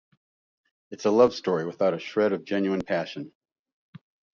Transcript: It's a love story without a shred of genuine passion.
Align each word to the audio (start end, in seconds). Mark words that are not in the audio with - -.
It's 0.89 1.05
a 1.05 1.11
love 1.11 1.35
story 1.35 1.63
without 1.63 1.93
a 1.93 1.99
shred 1.99 2.33
of 2.33 2.43
genuine 2.43 2.81
passion. 2.81 3.31